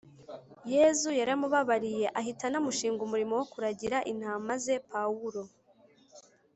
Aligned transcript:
yezu 0.73 1.09
yaramubabariye 1.19 2.05
ahita 2.19 2.43
anamushinga 2.49 3.01
umurimo 3.03 3.33
wo 3.39 3.45
kuragira 3.51 3.97
intama 4.11 4.53
ze. 4.63 4.75
paulo 4.89 5.41